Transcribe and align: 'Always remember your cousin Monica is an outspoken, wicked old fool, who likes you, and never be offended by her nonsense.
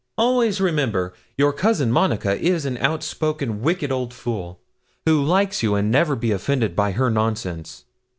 'Always 0.17 0.59
remember 0.59 1.13
your 1.37 1.53
cousin 1.53 1.91
Monica 1.91 2.33
is 2.39 2.65
an 2.65 2.75
outspoken, 2.79 3.61
wicked 3.61 3.91
old 3.91 4.15
fool, 4.15 4.59
who 5.05 5.21
likes 5.23 5.61
you, 5.61 5.75
and 5.75 5.91
never 5.91 6.15
be 6.15 6.31
offended 6.31 6.75
by 6.75 6.93
her 6.93 7.11
nonsense. 7.11 7.83